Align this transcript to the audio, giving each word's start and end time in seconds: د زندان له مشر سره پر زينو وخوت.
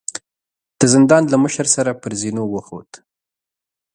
د 0.79 0.81
زندان 0.93 1.23
له 1.31 1.37
مشر 1.43 1.65
سره 1.75 1.91
پر 2.01 2.11
زينو 2.21 2.43
وخوت. 2.53 2.91